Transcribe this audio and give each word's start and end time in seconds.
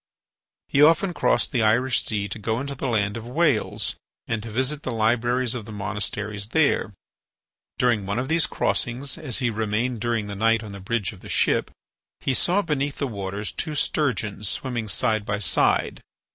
He 0.67 0.81
often 0.81 1.13
crossed 1.13 1.51
the 1.51 1.61
Irish 1.61 2.01
Sea 2.03 2.27
to 2.29 2.39
go 2.39 2.59
into 2.59 2.73
the 2.73 2.87
land 2.87 3.17
of 3.17 3.27
Wales 3.27 3.93
and 4.25 4.41
to 4.41 4.49
visit 4.49 4.81
the 4.81 4.91
libraries 4.91 5.53
of 5.53 5.65
the 5.65 5.71
monasteries 5.71 6.47
there. 6.47 6.95
During 7.77 8.07
one 8.07 8.17
of 8.17 8.27
these 8.27 8.47
crossings, 8.47 9.15
as 9.19 9.37
he 9.37 9.51
remained 9.51 10.01
during 10.01 10.25
the 10.25 10.35
night 10.35 10.63
on 10.63 10.71
the 10.71 10.79
bridge 10.79 11.13
of 11.13 11.19
the 11.19 11.29
ship, 11.29 11.69
he 12.19 12.33
saw 12.33 12.63
beneath 12.63 12.97
the 12.97 13.05
waters 13.05 13.51
two 13.51 13.75
sturgeons 13.75 14.49
swimming 14.49 14.87
side 14.87 15.23
by 15.23 15.37
side. 15.37 16.01